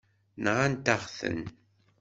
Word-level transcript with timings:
Nɣant-aɣ-ten. 0.43 1.41